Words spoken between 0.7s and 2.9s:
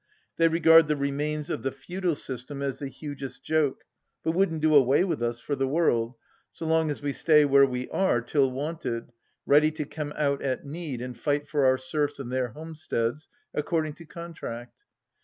the remains of the feudal system as the